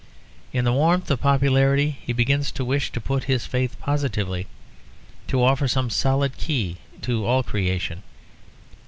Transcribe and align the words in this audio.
In 0.51 0.65
the 0.65 0.73
warmth 0.73 1.11
of 1.11 1.21
popularity 1.21 1.99
he 2.01 2.11
begins 2.11 2.51
to 2.53 2.65
wish 2.65 2.91
to 2.93 2.99
put 2.99 3.25
his 3.25 3.45
faith 3.45 3.79
positively; 3.79 4.47
to 5.27 5.43
offer 5.43 5.67
some 5.67 5.91
solid 5.91 6.37
key 6.37 6.77
to 7.03 7.23
all 7.27 7.43
creation. 7.43 8.01